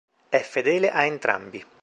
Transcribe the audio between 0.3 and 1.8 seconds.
fedele a entrambi.